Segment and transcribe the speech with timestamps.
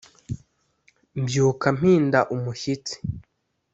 [1.21, 2.95] mbyuka mpinda umushyitsi